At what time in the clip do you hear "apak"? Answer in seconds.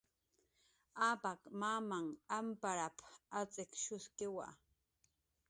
1.09-1.39